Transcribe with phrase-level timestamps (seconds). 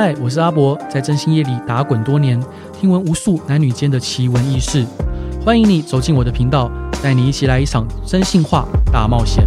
[0.00, 2.40] 嗨，我是阿博，在真心夜里打滚多年，
[2.72, 4.86] 听闻无数男女间的奇闻异事。
[5.44, 6.70] 欢迎你走进我的频道，
[7.02, 9.44] 带你一起来一场真心话大冒险。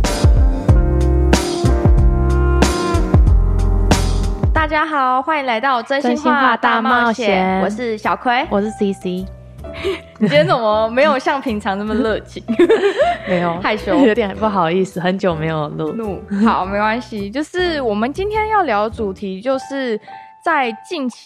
[4.53, 7.61] 大家好，欢迎来到真心话大冒险。
[7.61, 9.05] 我是小葵，我是 CC。
[10.19, 12.43] 你今天怎么没有像平常那么热情？
[13.25, 15.93] 没有，害羞， 有点不好意思，很久没有录。
[15.93, 17.29] 录好，没关系。
[17.29, 19.97] 就是我们今天要聊的主题，就是。
[20.43, 21.25] 在近期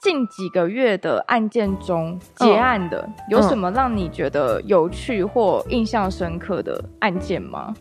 [0.00, 7.74] 近几个月的案件中结案的，有什么让你觉得有趣或印象深刻的案件吗？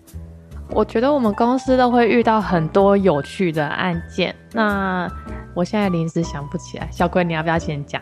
[0.72, 4.36] 我觉得我们公司都会遇到很多有趣的案件。
[4.52, 5.09] 那
[5.53, 8.02] 我现在临时想不起来，小葵你要不要先讲？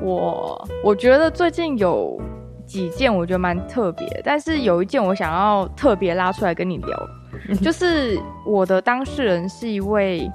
[0.00, 2.20] 我我觉得最近有
[2.66, 7.08] 几件我觉得蛮特别，但是有一件我想要特别拉出来跟你聊，
[7.62, 10.30] 就是我的当事人是一位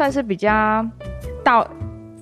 [0.00, 0.50] 算是比较。
[1.42, 1.66] 到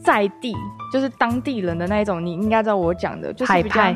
[0.01, 0.55] 在地
[0.93, 3.95] 就是当地人的那一种，你应该知道我讲的，就是比较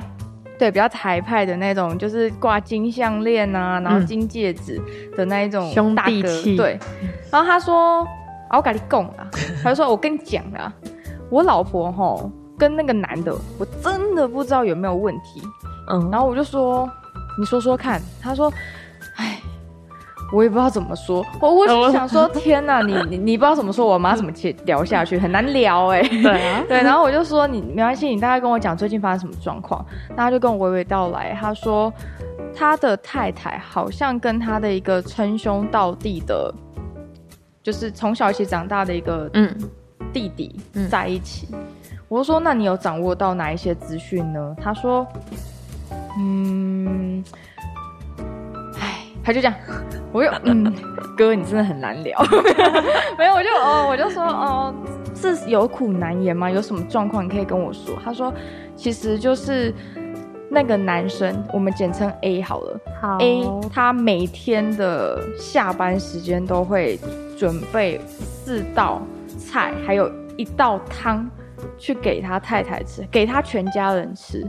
[0.59, 4.83] 对比较台派的那种，就是挂金项链啊，然后金戒指
[5.17, 6.57] 的那一种兄弟气。
[6.57, 6.77] 对，
[7.31, 8.05] 然后他说
[8.51, 9.31] ：“啊、我跟你讲啊，
[9.62, 10.73] 他就说我跟你讲啊，
[11.31, 15.41] 我老婆吼跟那个男的，我真的不知道有没有问题。”
[15.89, 16.91] 嗯，然后我就说
[17.39, 18.53] ：“你说说看。”他说。
[20.33, 24.33] 我也不知道怎么说，我我就想说， 天哪，你你你不知道怎么说，我妈怎么
[24.65, 26.09] 聊下去，很难聊哎、欸。
[26.23, 31.93] 对啊， 对，然后我就说你没关系，你大概跟我讲最近发生什么状况，那他就跟我娓娓道来，他说
[32.55, 36.53] 他的太太好像跟他的一个称兄道弟的，
[37.63, 39.55] 就是从小一起长大的一个嗯
[40.13, 40.59] 弟弟
[40.91, 41.49] 在一起。
[41.53, 41.59] 嗯、
[42.09, 44.57] 我就说，那你有掌握到哪一些资讯呢？
[44.63, 45.07] 他说，
[46.19, 47.23] 嗯。
[49.25, 49.55] 他就这样，
[50.12, 50.73] 我就 嗯，
[51.17, 52.19] 哥，你真的很难聊。
[53.17, 54.75] 没有，我就哦，我就说哦，
[55.14, 56.51] 是有苦难言吗？
[56.51, 57.97] 有什么状况你可以跟我说？
[58.05, 58.33] 他说，
[58.74, 59.73] 其实就是
[60.51, 62.80] 那个男生，我们简称 A 好了。
[63.01, 66.98] 好，A 他每天的下班时间都会
[67.39, 69.01] 准备四道
[69.39, 71.29] 菜，还有一道汤，
[71.79, 74.45] 去给他太太吃，给他全家人吃。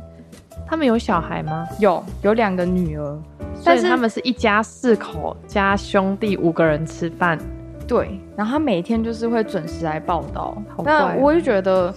[0.68, 1.68] 他们有小孩吗？
[1.80, 3.18] 有，有两个女儿。
[3.64, 7.40] 但是他们是一家四口加兄弟五个人吃饭，
[7.88, 8.20] 对。
[8.36, 10.58] 然后他每天就是会准时来报道。
[10.76, 11.12] 好怪哦。
[11.16, 11.94] 那我就觉得，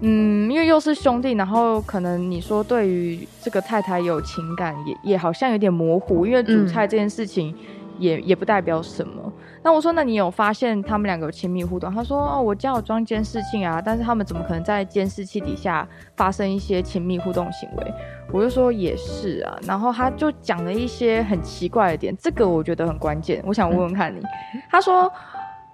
[0.00, 6.24] 嗯，因为又是兄弟，然后可能你说对于这个太太有情感也，也也好像有点模糊。
[6.24, 7.54] 因为煮菜这件事情
[8.02, 9.32] 也，也、不代表什么。
[9.62, 11.94] 那我说，那你有发现他们两个有亲密互动？
[11.94, 17.94] 他说，哦，我家有装监视器啊，但是他们怎么可能在监视器底下发生一些亲密互动行为？
[18.32, 24.20] 我就说也是啊，然后他就讲了一些很奇怪的点，这个我觉得很关键，我想问问看你。
[24.68, 25.10] 他说，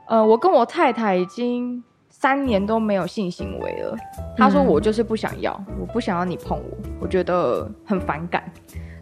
[0.06, 3.96] 呃，我跟我太太已经三年都没有性行为了。
[4.36, 8.44] 他说我就是不想要，我不想要你碰我，我觉得很反感。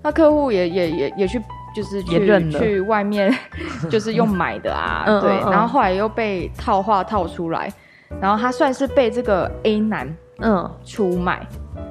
[0.02, 1.42] 那客户也也也也去。
[1.76, 3.30] 就是去去外面，
[3.90, 7.70] 就是用买的啊，嗯、对，然后后来又被套话套出来，
[8.18, 10.70] 然后他算是被这个 A 男嗯。
[10.86, 11.46] 出卖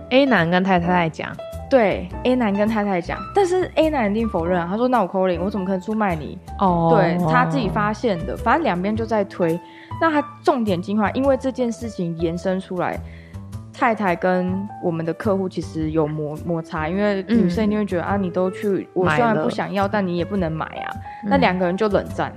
[0.09, 1.29] ，A 男跟太太讲，
[1.69, 6.35] 对，A 男跟太太讲，但是 A 男一定否认，啊他说那我 calling，我怎么可能出卖你？
[6.59, 9.59] 哦，对他自己发现的，反正两边就在推，
[10.01, 12.99] 那他重点精华，因为这件事情延伸出来。
[13.77, 20.91] 太太跟我们的客户其实有摩摩擦，因为女生一定会觉得、嗯、啊，你都去，我虽然不想要，但你也不能买啊。
[21.23, 22.31] 嗯、那两个人就冷战，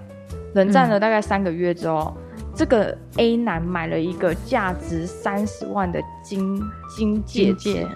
[0.54, 6.60] 冷战了大概三个月之后，嗯、这个 A 男买了一个价值三十万的金
[6.96, 7.86] 金戒指，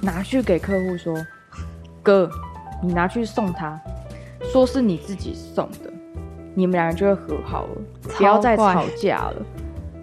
[0.00, 1.14] 拿去给客户说
[2.02, 2.30] ：“哥，
[2.82, 3.78] 你拿去送他，
[4.40, 5.92] 说是你自己送的，
[6.54, 7.76] 你们两个就会和好了，
[8.16, 9.36] 不要再吵架了。”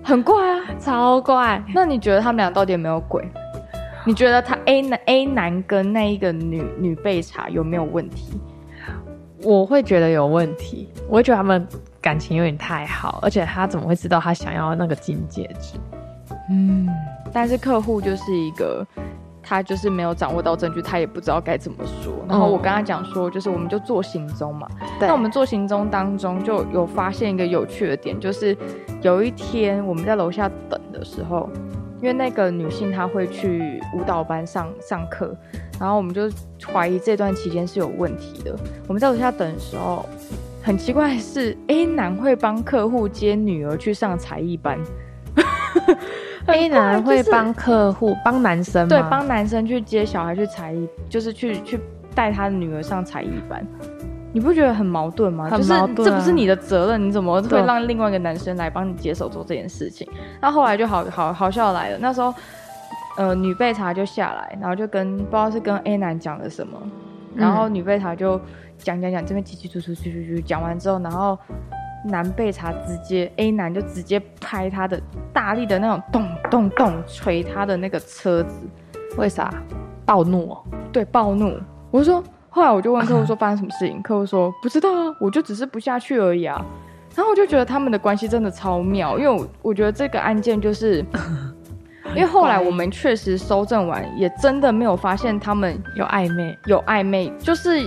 [0.04, 1.64] 很怪啊，超怪。
[1.74, 3.26] 那你觉得他们俩到底有没有鬼？
[4.06, 8.40] 你觉得他 A 男 A 男跟那一个女女被查有没有问题？
[9.42, 10.90] 我会觉得有问题。
[11.08, 11.66] 我会觉得他们
[12.02, 15.78] 感情有点太好，而且他怎么会知道他想要那个金戒指？
[16.50, 16.90] 嗯，
[17.32, 18.86] 但是客户就是一个。
[19.46, 22.14] 他就是没有掌握到证据，他也不知道该怎么说。
[22.30, 24.66] 然后我跟他讲说，就是我们就做行踪嘛。
[24.98, 25.06] 对。
[25.06, 28.58] 那我们做行踪当中就有发现一个有趣的点，就是
[29.04, 31.50] 有一天我们在楼下等的时候，
[32.02, 35.36] 因为那个女性她会去舞蹈班上上课，
[35.78, 36.32] 然后我们就
[36.66, 38.56] 怀疑这段期间是有问题的。
[38.88, 40.06] 我们在楼下等的时候，
[40.64, 44.80] 很奇怪的是 A 男会帮客户接女儿去上才艺班。
[46.48, 48.88] A 男会帮客户帮、就是、男生？
[48.88, 51.80] 对，帮男生去接小孩去才艺，就是去去
[52.16, 53.66] 带他的女儿上才艺班。
[54.34, 55.48] 你不觉得很矛盾吗？
[55.48, 60.08] 很矛盾啊、就是这不是你的责任，你怎么会让另外一个男生来帮你接手做这件事情？
[60.42, 61.98] 那后来就好好好笑来了。
[62.02, 62.34] 那时候，
[63.16, 66.82] 呃，女备查就下来，然后就跟不知道是跟 A 男讲了什么，
[67.36, 68.42] 然后女备查就
[68.80, 71.38] 讲讲讲，这边叽叽喳喳喳喳讲完之后，然后
[72.04, 75.00] 男备查直接 A 男就直接拍他的
[75.32, 78.68] 大力的那种咚咚咚捶他的那个车子，
[79.16, 79.54] 为啥？
[80.08, 80.64] 暴怒哦？
[80.92, 81.56] 对，暴怒。
[81.92, 82.24] 我就说。
[82.54, 86.64] 后来我就问客户 说发生什么事情，客户说不知道啊，我就只是不下去而已啊。
[87.16, 91.04] 然后我就觉得他们的关系真的超妙，因为我我觉得这个案件就是，
[92.16, 97.80] 因为后来我们确实搜证完，也真的没有发现他们有暧昧，有暧昧，就是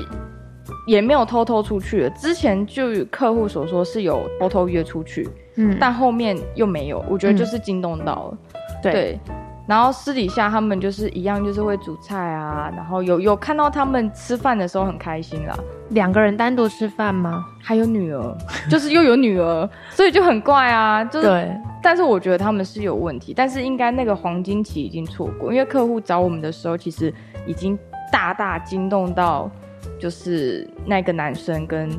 [0.87, 2.11] 也没有偷偷出去了。
[2.11, 8.93] 之前就客户所说是有偷偷约出去，嗯，但后面又没有，我觉得就是惊动到了，嗯、对。
[8.93, 9.21] 对
[9.67, 15.57] 然后私底下他们就是一样，就是会煮菜啊，然后有有看到他们吃饭的时候很开心啦。
[15.91, 17.45] 两个人单独吃饭吗？
[17.61, 18.37] 还有女儿，
[18.71, 21.05] 就是又有女儿，所以就很怪啊。
[21.05, 21.51] 就是、对，
[21.83, 27.13] 但是我觉得他们是有问题，但是应该那个黄金期已经错过，因为客户找我们的时候，其实
[27.45, 27.77] 已经
[28.13, 29.51] 大大惊动到，
[29.99, 31.91] 就是那个男生跟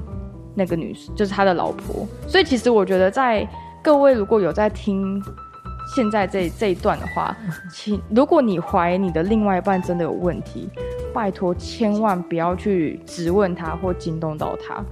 [0.56, 2.08] 那个女生，就是他的老婆。
[2.28, 3.46] 所以其实我觉得，在
[3.84, 5.22] 各位如果有在听。
[5.95, 7.36] 现在这这一段的话，
[7.72, 10.69] 请如果你怀疑你的另外一半真的有问题，
[11.13, 14.84] 拜托千万不要去质问他或惊动到他，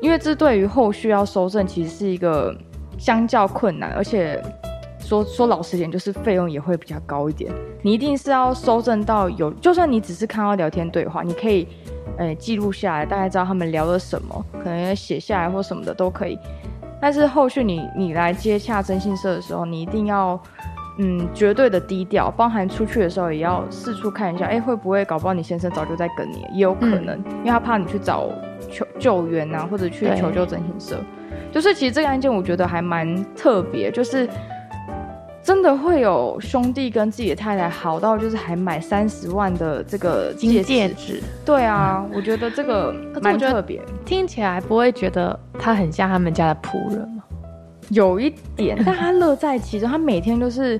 [0.00, 2.56] 因为这对于后续要收证其实是一个
[2.98, 4.42] 相较困难，而且
[5.00, 7.52] 说说老实点，就是费用也会比较高一点。
[7.82, 11.66] 你一定是要收证到有，就算你只是看到聊天对话，你可以
[12.16, 16.38] 呃记录下来，大概知道他们聊了什么，可能写下来或什么的都可以。
[17.00, 20.40] 但是后续你你来接洽征信社的时候，你一定要
[20.98, 28.28] 嗯绝对的低调，包含出去的时候也要四处看一下，哎、欸、会不会搞不好你先生早就在跟你，也有可能，嗯、因为他怕你去找
[28.70, 30.96] 求救援啊，或者去求救征信社，
[31.52, 34.28] 就是其实这个案件我觉得还蛮特别，就是。
[35.48, 41.22] 真的会有兄弟跟自己的太太好到就是还买三十万的这个金戒指？
[41.42, 43.80] 对啊，我觉得这个蛮特别。
[44.04, 47.22] 听起来不会觉得他很像他们家的仆人吗？
[47.88, 49.88] 有一点， 但他乐在其中。
[49.88, 50.78] 他每天都是，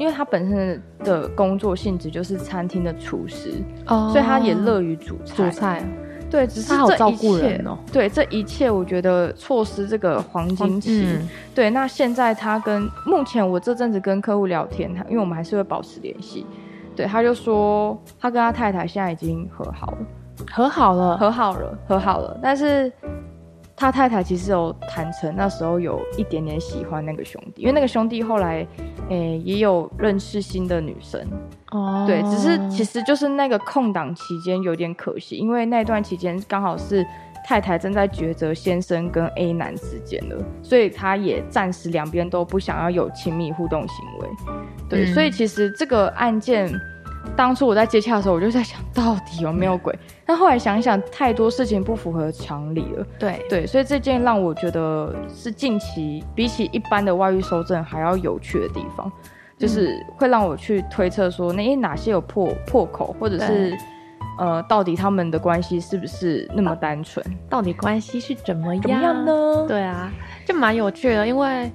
[0.00, 5.34] 因为他本身的工作性质就是餐厅的厨师，哦，所以他也乐于煮菜。
[5.36, 5.84] 煮菜。
[6.30, 7.76] 对，只是这一切，他好照顾人哦。
[7.92, 11.04] 对，这一切我觉得错失这个黄金期。
[11.04, 16.46] 嗯、对，那现在他跟目前我这阵子跟客户聊天，他因为我们还是会保持联系。
[16.94, 19.96] 对，他就说他跟他太太现在已经和好了，
[20.50, 22.38] 和好了，和好了，和好了。
[22.42, 22.92] 但是
[23.80, 28.64] 他太太其实有坦诚，那时候有一点点喜欢那个兄弟，因为那个兄弟后来。
[29.08, 31.20] 诶、欸，也有认识新的女生
[31.72, 32.06] 哦，oh.
[32.06, 37.04] 对，只是其实就是那个空档期间有点可惜，因为那段期间刚好是
[37.44, 44.28] 太太正在抉择先生跟 A 男之间的，所以他也暂时两边都不想要有亲密互动行为，
[44.88, 46.72] 对，嗯、所以其实这个案件。
[47.36, 49.96] 当初我在接洽的时候，我就在想到底有没有鬼。
[50.26, 53.06] 但后来想一想，太多事情不符合常理了。
[53.18, 59.10] 对对，所以这件让我觉得是近期比起一般的外遇收证还要有趣的地方，
[59.58, 63.76] 就是会让我去推测说，那哪些有破破口，或者是
[64.38, 67.24] 呃，到底他们的关系是不是那么单纯？
[67.48, 69.66] 到底关系是怎么样，怎么样呢？
[69.68, 70.10] 对啊，
[70.46, 71.26] 就蛮有趣的。
[71.26, 71.70] 因为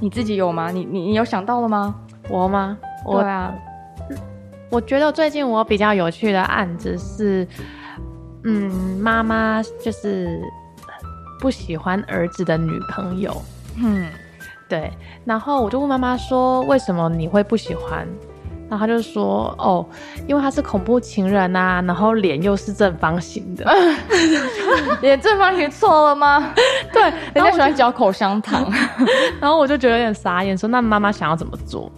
[0.00, 0.70] 你自己有吗？
[0.70, 1.94] 你你你有想到了吗？
[2.30, 2.78] 我吗？
[3.04, 3.54] 我对啊。
[4.70, 7.46] 我觉得最近我比较有趣的案子是，
[8.44, 8.70] 嗯，
[9.00, 10.40] 妈妈就是
[11.40, 13.42] 不喜欢儿子的女朋友，
[13.78, 14.08] 嗯，
[14.68, 14.90] 对，
[15.24, 18.06] 然后我就问妈妈说，为什么你会不喜欢？
[18.68, 19.86] 然后他就说，哦，
[20.26, 23.64] 因为他是恐怖情人啊，然后脸又是正方形的，
[25.00, 26.52] 脸正方形错了吗？
[26.92, 27.00] 对，
[27.32, 28.68] 人家喜欢嚼口香糖，
[29.40, 31.88] 然后我就觉得有点傻眼，说那妈妈想要怎么做？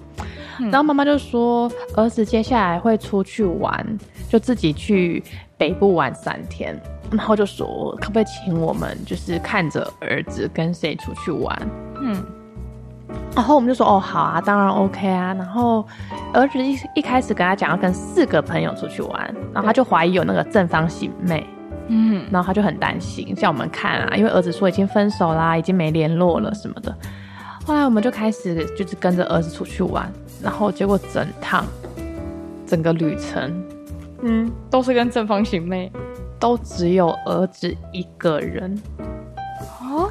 [0.58, 3.98] 然后妈妈就说，儿子接下来会出去玩，
[4.28, 5.22] 就自己去
[5.56, 6.80] 北部玩三天。
[7.10, 11.58] 然后就说，可不可以请我们就是看着儿子跟谁出去玩？
[12.02, 12.22] 嗯。
[13.34, 15.32] 然后我们就说，哦，好啊，当然 OK 啊。
[15.32, 15.82] 然后
[16.34, 21.46] 儿子一一开始跟他讲要跟四个朋友出去玩，然后他就怀疑有那个正方形妹。
[21.86, 22.26] 嗯。
[22.30, 26.94] 然后他就很担心，叫我们看啊，因为儿子说已经分手啦，已经没联络了什么的。
[27.64, 30.12] 后来我们就开始就是跟着儿子出去玩。
[30.42, 31.64] 然后结果整趟，
[32.66, 33.64] 整个旅程，
[34.22, 35.90] 嗯，都是跟正方形妹，
[36.38, 38.80] 都只有儿子一个人，
[39.80, 40.08] 哦，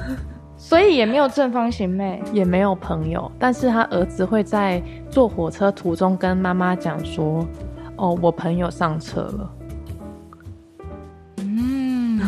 [0.56, 3.30] 所以也没有正方形妹，也没有朋友。
[3.38, 7.46] 但是他儿子会在坐火车途中跟妈妈讲说
[7.96, 9.50] ：“哦，我朋友上车了。”
[11.42, 12.20] 嗯，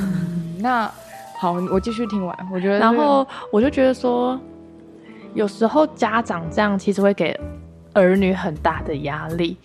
[0.59, 0.91] 那
[1.39, 2.37] 好，我继续听完。
[2.53, 4.41] 我觉得，然后我就觉得说，
[5.35, 7.39] 有时候家长这样其实会给
[7.95, 9.57] 儿女很大的压力。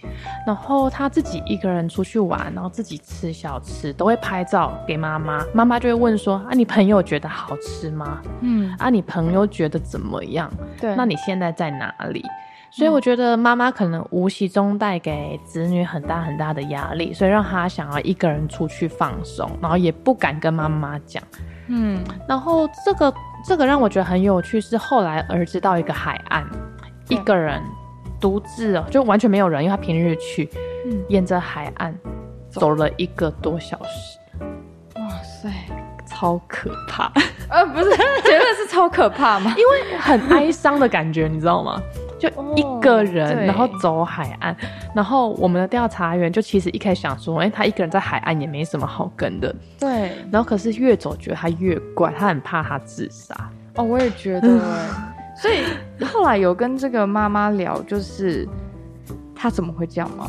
[0.45, 5.45] 然后他自己一个人出去玩，然后自己吃小吃，都会拍照给妈妈。
[5.53, 8.21] 妈妈就会问说：“啊，你朋友觉得好吃吗？
[8.41, 10.51] 嗯，啊，你朋友觉得怎么样？
[10.79, 12.23] 对，那你现在在哪里？”
[12.69, 21.23] 所以我觉得妈妈可能无形中带给子女很大很大的压力，所以让他想要一个人出去放松，然后也不敢跟妈妈讲。
[21.67, 23.11] 嗯，然后这个
[23.45, 26.45] 这个让我觉得很有趣，是后来儿子到一个海岸，
[27.09, 27.61] 一个人
[28.19, 30.49] 独自哦，就完全没有人，因为他平日去，
[30.85, 31.95] 嗯，沿着海岸
[32.49, 34.19] 走了一个多小时。
[34.95, 35.49] 哇塞，
[36.05, 37.11] 超可怕！
[37.49, 39.53] 呃，不是，觉得是超可怕吗？
[39.57, 41.81] 因为很哀伤的感觉，你知道吗？
[42.19, 44.55] 就一个人，哦、然后走海岸，
[44.95, 50.11] 然后我们的调查员就其实一开始想说，哎、欸，他一个人在海岸也没什么好跟的，对。
[50.31, 53.35] 然后可是越走觉得他越怪，他很怕他自杀。
[53.75, 54.59] 哦，我也觉得。
[55.39, 55.63] 所以
[56.03, 58.47] 后来有跟这个妈妈聊，就是
[59.35, 60.27] 他怎么会这样吗？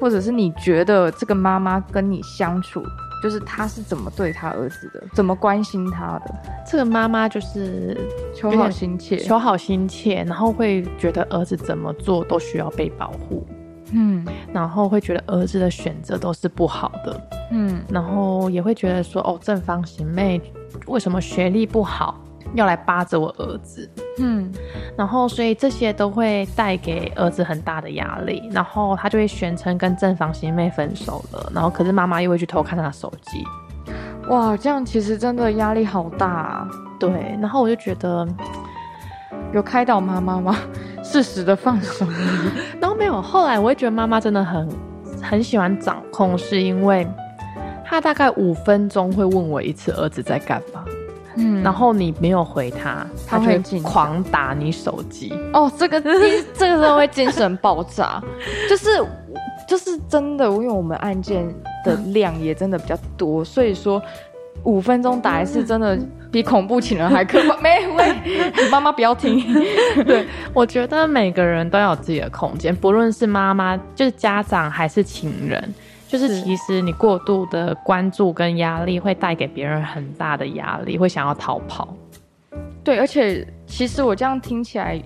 [0.00, 2.82] 或者是你觉得这个妈妈跟你相处？
[3.22, 6.34] 就是他是怎么对他儿子的，怎么关心他的？
[6.66, 7.96] 这个妈妈就是
[8.34, 13.46] 求好心切，求好心切，然后会觉得儿子怎么做都需要被保护，
[13.92, 20.40] 嗯，然后会觉得儿子的选择都是不好的，嗯，然后也会觉得说，哦，正方形妹
[20.86, 22.20] 为什么学历不好？
[22.54, 24.50] 要来扒着我儿子，嗯，
[24.96, 33.44] 然后所以这些都会带给儿子很大的压力，然后他就会宣称跟正方形妹分手了，然后可是妈妈又会去偷看他的手机，
[34.28, 36.68] 哇，这样其实真的压力好大啊，
[36.98, 38.26] 对，然后我就觉得
[39.52, 40.56] 有开导妈妈吗？
[41.04, 42.06] 适时的放手，
[42.80, 44.68] 然后没有，后来我会觉得妈妈真的很
[45.22, 47.06] 很喜欢掌控，是因为
[47.84, 50.82] 她大概五分钟会问我一次儿子在干嘛。
[51.36, 55.32] 嗯，然后你没有回他，他会狂打你手机。
[55.52, 58.22] 哦，这个这个时候会精神爆炸，
[58.68, 59.04] 就是
[59.68, 61.46] 就是真的，因为我们案件
[61.84, 64.02] 的量也真的比较多，所以说
[64.62, 65.98] 五分钟打一次真的
[66.30, 67.56] 比恐怖情人还可怕。
[67.60, 68.14] 没喂，
[68.70, 69.42] 妈妈不要听。
[70.04, 75.74] 对，我觉得每个人都有自己的空间，不论是妈妈，就是家长还是情人。
[76.08, 81.88] 就是其实你过度的关注跟压力会带给别人很大的压力，会想要逃跑。
[82.84, 85.02] 对，而且其实我这样听起来，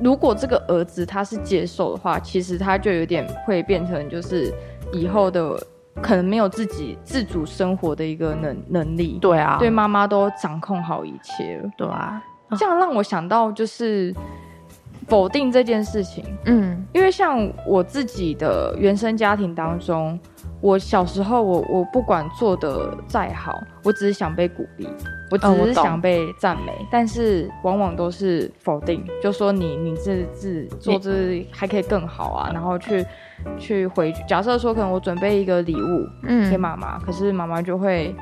[0.00, 4.52] 如果这个儿子他是接受的话，其实他就有点会变成就是
[4.92, 5.54] 以后的
[6.00, 9.18] 可能没有自己自主生活的一个能能力。
[9.20, 11.70] 对啊，对妈妈都掌控好一切了。
[11.76, 12.22] 对啊，
[12.58, 14.14] 这样让我想到就是。
[15.08, 20.18] 否定这件事情，嗯，因为像我自己的原生家庭当中，
[20.60, 24.88] 我小时候我我不管做的再好，我只是想被鼓励，
[25.30, 33.04] 我只是想被赞美，哦、但是往往都是否定，就说你你这这做这还可以更好啊，然后去
[33.58, 38.14] 去回假设说可能我准备一个礼物，嗯，给妈妈，可是妈妈就会，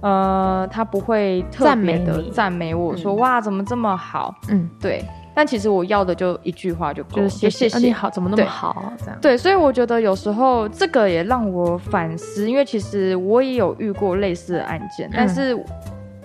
[0.00, 5.04] 呃，她不会特别的赞美我说、嗯、哇怎么这么好，嗯，对。
[5.36, 8.92] 但其实我要的就一句话就够了，就是谢谢、啊、你好，怎么那么好、啊？
[8.98, 15.54] 这样对，所以我觉得有时候这个也让我反思，因为其实我也有遇过类似的案件，嗯、但是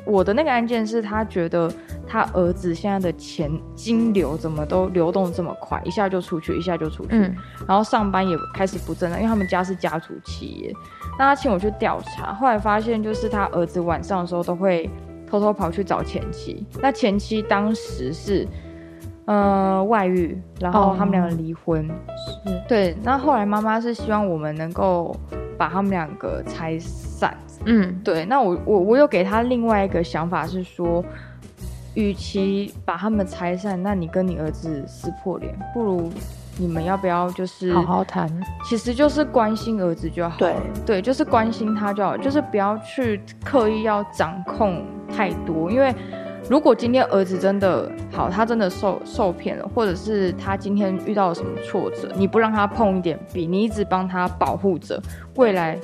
[0.05, 1.69] 我的那个案件是他觉得
[2.07, 7.35] 他儿子现在的钱金流怎么都流动这么快，一下就出去，一下就出去，嗯、
[7.67, 10.73] 然后上班也开始不正常，因为他们家是家族企业。
[11.19, 14.89] 那他请我去调查，后来发现就是他儿子晚上的时候都会
[15.29, 18.47] 偷偷跑去找前妻，那前妻当时是。
[19.31, 22.93] 呃，外遇，然后他们两个离婚，是对。
[23.01, 25.15] 那后来妈妈是希望我们能够
[25.57, 27.33] 把他们两个拆散，
[27.65, 28.25] 嗯，对。
[28.25, 31.01] 那我我我有给他另外一个想法是说，
[31.93, 36.11] 与其把他们拆散，那你跟你儿子撕破脸，不如
[36.57, 38.29] 你们要不要就是好好谈？
[38.65, 45.95] 其实就是关心儿子就好了，对对，就是关心他就好，就是不要去刻意要掌控太多，因为。
[46.51, 55.01] 如果今天儿子真的好，他真的受受骗了，或者是他今天遇到了什么挫折，你不让他碰一点笔，你一直帮他保护着，
[55.35, 55.79] 未来，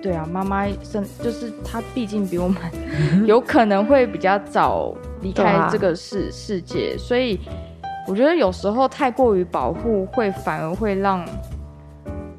[0.00, 2.56] 对啊，妈妈生就是他，毕竟比我们
[3.28, 7.38] 有可能会比较早离开这个世世界，所以
[8.08, 11.22] 我觉得有时候太过于保护，会反而会让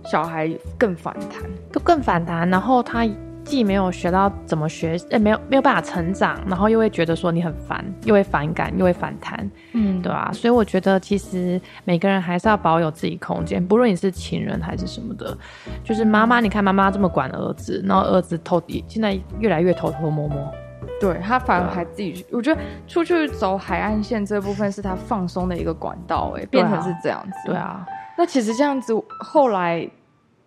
[0.06, 3.08] 小孩更反弹，都更反弹，然后他。
[3.46, 10.32] 既没有学到怎么学，呃，没有没有办法成长，然后又会觉得说你很烦，又会反感，又会反弹，嗯，对啊。
[10.34, 15.38] 所以我觉得其实每个人还是要保有自己空间，不论你是情人还是什么的。
[15.84, 20.52] 就是妈妈，你看妈妈这么管儿子，然后儿子偷，现在越来越偷偷摸摸，
[21.00, 27.52] 对他反而还自己我觉得出去走海岸线这部分是他放松的一个管道，哎，变成是这样子。
[27.52, 27.86] 对啊。
[28.18, 29.88] 那其实这样子后来，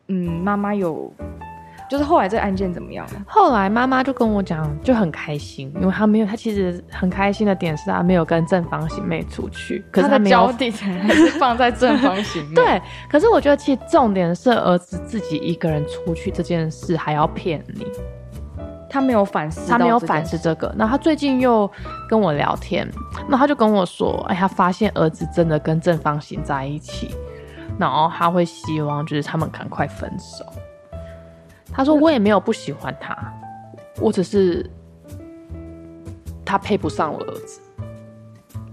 [0.09, 1.12] 嗯，妈妈有。
[1.88, 3.07] 就是后来这个案件怎么样？
[3.26, 12.54] 后来妈妈就跟我讲，就很开心，因为她没有，她其实很开心的点是她没有跟正方形妹出去，可是她的焦点还是放在正方形妹。
[12.61, 17.87] 对，可是我觉得其实重点是儿子自己一个人出去这件事还要骗你，
[18.90, 20.73] 他没有反思，他没有反思这个。
[20.76, 21.71] 那他最近又
[22.09, 22.87] 跟我聊天，
[23.28, 27.14] 那他就跟我说，哎，他发现儿子真的跟正方形在一起，
[27.78, 30.45] 然后他会希望就是他们赶快分手。
[31.78, 33.16] 他说：“我也没有不喜欢他，
[34.00, 34.68] 我只是
[36.44, 37.61] 他配不上我儿子。”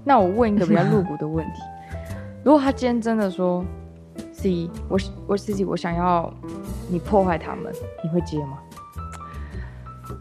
[0.04, 1.62] 那我问一个比较露骨的问题：
[2.44, 3.64] 如果他今天真的说
[4.34, 6.34] “C，我我自己我想要
[6.90, 7.72] 你破坏他们，
[8.04, 8.58] 你会接吗？”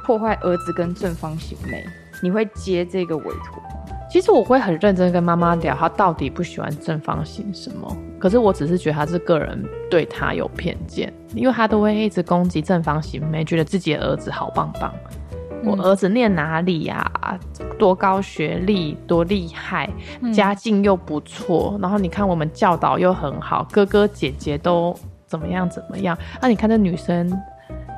[0.05, 1.87] 破坏儿子跟正方形妹，
[2.23, 3.63] 你会接这个委托？
[4.11, 7.97] 其实我会很认真跟妈妈聊，他到底不喜欢正方形什么？
[8.25, 14.91] 可是我只是觉得他是个人对他有偏见，因为他都会一直攻击正方形妹，觉得自己的儿子好棒棒。
[15.63, 17.39] 嗯、我儿子念哪里呀、啊？
[17.79, 19.91] 多高学历，多厉害，
[20.33, 21.75] 家境又不错。
[21.75, 26.17] 嗯、然后你看我们教导又很好，哥哥姐姐都怎么样怎么样？
[26.41, 27.31] 那、啊、你看这女生，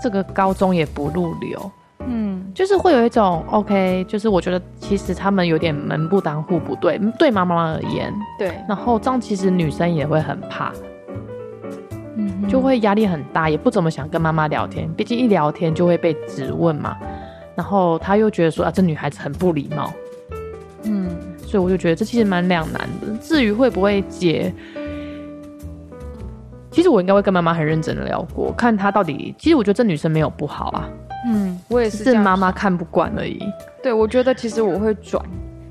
[0.03, 1.71] 这个高中也不入流。
[2.57, 10.73] 嗯，就是会有一种 OK，就是我觉得其实他们有点门不当户不对，对妈妈而言，对，然后这样其实女生也会很怕，
[12.17, 16.97] 嗯，就会压力很大，也不怎么想跟妈妈聊天，毕竟一聊天就会被质问嘛，
[17.55, 19.93] 然后他又觉得说啊，这女孩子很不礼貌，
[20.85, 21.09] 嗯，
[21.45, 23.15] 所以我就觉得这其实蛮两难的。
[23.21, 24.51] 至于会不会结，
[26.71, 30.89] 其实我应该会跟妈妈很认真的聊过，看她到底，其实我觉得这女生没有不好啊。
[31.25, 33.39] 嗯，我也是，是妈妈看不惯而已。
[33.83, 35.25] 对，我觉得其实我会转，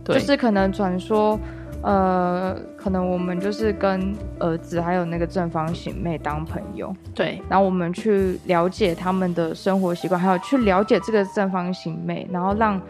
[0.03, 1.39] 对就是可能转说，
[1.81, 12.81] 呃，可能我们就是跟儿子还有那个正方形妹当朋友，对，然后我们去了解他们的生活习惯，还有去了解这个正方形妹，然后让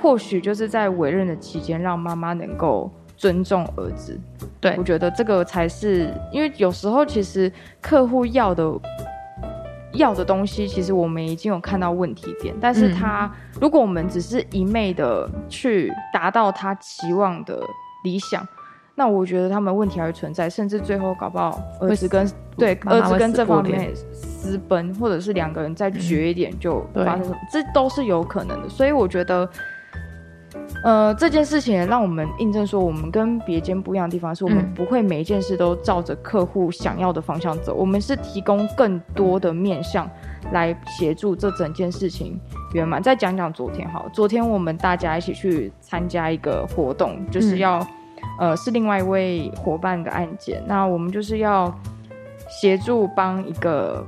[0.00, 4.18] 或许就是在委任的期间，让妈妈能够尊重儿子。
[4.60, 8.72] 对，我觉得这个才是，因为有时候其实客户要的。
[9.94, 17.60] 要的东西，其实我们已经有看到问题点，但是他、嗯、如果我们只是一昧的去达到他期望的
[18.04, 18.46] 理想，
[18.94, 29.48] 那我觉得他们问题还会存在，甚至最后搞不好儿子跟对儿子跟这方面私奔，或者是两个人再绝一点就发生什么，嗯、这都是有可能的，所以我觉得。
[30.82, 40.10] 呃，这件事情也让我们印证说，我们跟别间不一样的地方是，我们不会每一件事都照着客户想要的方向走，我们是提供更多的面向
[40.50, 42.36] 来协助这整件事情
[42.74, 43.00] 圆满。
[43.00, 47.78] 再讲讲昨天好，昨天我们大家一起去参加一个活动，就是要，
[48.40, 51.72] 嗯、呃，是另外一位伙伴的案件，那我们就是要
[52.48, 54.04] 协助帮一个。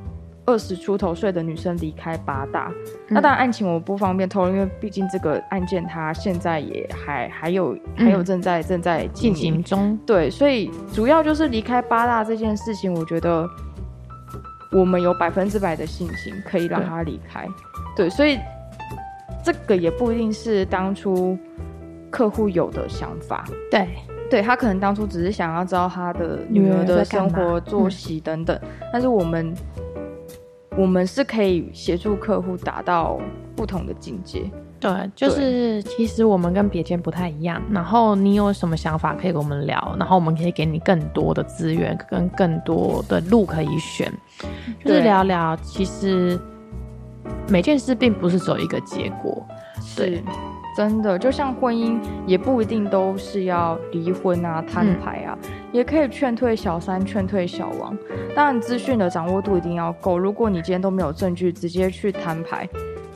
[0.46, 2.70] 二十出头岁的女生离开八大，
[3.09, 9.98] 嗯、那当然案情我不方便透露，因为毕竟这个案件它现在也还还有还有正在、嗯、正在进行中。
[10.04, 13.48] 对，所以主要就是离开八大这件事情，我觉得
[14.70, 17.46] 我们有百分之百的信心可以让她离开。
[17.96, 18.38] 对，对，所以
[19.42, 21.38] 这个也不一定是当初
[22.11, 23.46] 客户有的想法。
[23.70, 23.88] 对，
[24.28, 29.54] 对他可能当初只是想要知道他的女儿的生活作息等等，嗯、但是我们。
[30.76, 33.20] 我们是可以协助客户达到
[33.54, 34.50] 不同的境界。
[34.80, 37.62] 对，就是其实我们跟别间不太一样。
[37.70, 44.12] 然后你有什么想法可以跟我们聊，然后我们可以给你更多的资源跟更多的路可以选，
[44.84, 45.56] 就是聊聊。
[45.62, 46.38] 其实
[47.48, 49.42] 每件事并不是只有一个结果。
[49.96, 50.22] 对。
[50.76, 57.96] 真的，就像婚姻，也不一定都是要离婚啊、摊牌啊，嗯、也可以劝退小三、劝退小王。
[58.34, 60.18] 当然，资讯的掌握度一定要够。
[60.18, 62.68] 如果你今天都没有证据，直接去摊牌，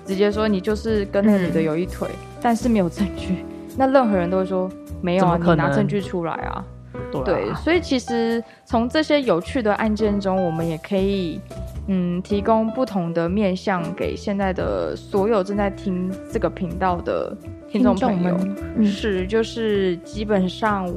[0.04, 3.44] 直接说你就是跟那个女的有一腿，嗯、但是没有证据，
[3.76, 6.64] 那任何人都会说没有啊，你拿证据出来啊。
[7.10, 11.40] 对，啊对，所以其实从这些有趣的案件中，我们也可以。
[11.88, 17.36] 嗯，提供不同的面向给现在的所有正在听这个频道的
[17.68, 18.36] 听众朋友，
[18.76, 20.88] 嗯、是就是基本上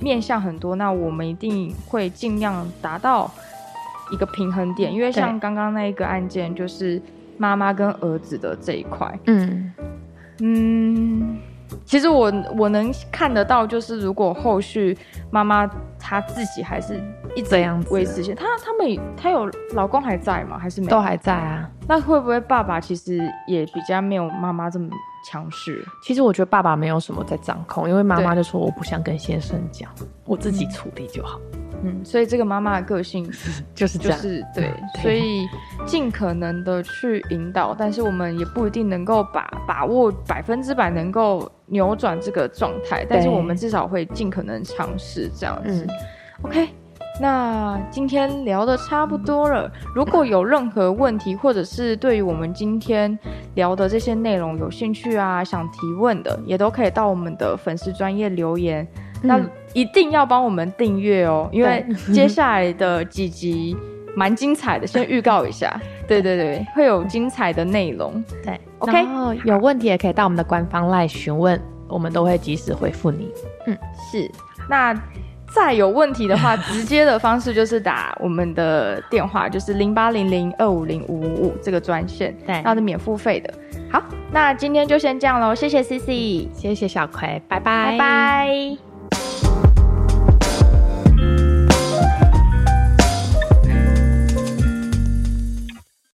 [0.00, 3.30] 面向很多，那我们一定会尽量达到
[4.12, 7.00] 一个平衡点，因为像刚刚那一个案件，就是
[7.38, 9.18] 妈妈跟儿子的这一块。
[9.26, 9.72] 嗯。
[10.40, 11.38] 嗯，
[11.84, 14.96] 其实我我能看得到，就是如果后续
[15.30, 15.66] 妈妈
[15.98, 17.02] 她自己还是
[17.34, 20.58] 一直这样维持下，她他们她有老公还在吗？
[20.58, 20.90] 还是没有？
[20.90, 21.68] 都还在啊？
[21.88, 24.88] 那会不会爸爸其实也比较没有妈妈这么
[25.28, 25.84] 强势？
[26.02, 29.90] 其实我觉得爸爸没有什么在掌控，因为妈妈就说我不想跟先生讲，
[30.24, 31.40] 我自己处理就好。
[31.54, 31.61] 嗯，
[32.04, 33.28] 所以这个妈妈的个性
[33.74, 35.46] 就是这样，就是对，所以
[35.84, 45.86] 尽可能的去引导，但是我们也不一定能够把把握百分之百能够扭转这个状态，但是我们至少会尽可能尝试这样子。
[46.42, 46.68] OK，
[47.20, 53.18] 那今天聊得差不多了，如果有任何问题，或者是对于我们今天
[53.54, 58.86] 聊的这些内容有兴趣啊，想提问的，也都可以到我们的粉丝专业留言。
[59.24, 59.40] 那
[59.72, 63.76] 一定要帮我们订阅哦，因为接下来的几集
[64.14, 65.80] 蛮精彩的，先预告一下。
[66.06, 68.22] 对对对，会有精彩的内容。
[68.44, 71.58] 对，OK，然后有问题也可以到我们的官方 LINE 询问，
[71.88, 73.30] 我们都会及时回复你。
[73.66, 73.78] 嗯，
[74.10, 74.30] 是。
[74.68, 74.94] 那
[75.54, 83.54] 再有问题的话，直接的方式就是打我们的电话，就是零八零零二五零五五五这个专线，对，那是免付费的。
[83.90, 88.91] 好，那今天就先这样喽，谢谢 CC，谢谢小葵，拜拜，拜拜。